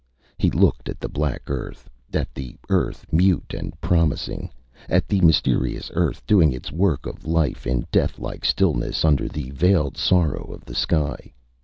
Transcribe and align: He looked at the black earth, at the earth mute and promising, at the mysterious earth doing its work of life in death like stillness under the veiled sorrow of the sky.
He 0.39 0.49
looked 0.49 0.89
at 0.89 0.99
the 0.99 1.07
black 1.07 1.43
earth, 1.45 1.87
at 2.11 2.33
the 2.33 2.55
earth 2.69 3.05
mute 3.11 3.53
and 3.55 3.79
promising, 3.81 4.49
at 4.89 5.07
the 5.07 5.21
mysterious 5.21 5.91
earth 5.93 6.25
doing 6.25 6.51
its 6.51 6.71
work 6.71 7.05
of 7.05 7.23
life 7.23 7.67
in 7.67 7.85
death 7.91 8.17
like 8.17 8.43
stillness 8.43 9.05
under 9.05 9.27
the 9.27 9.51
veiled 9.51 9.97
sorrow 9.97 10.45
of 10.53 10.65
the 10.65 10.73
sky. 10.73 11.33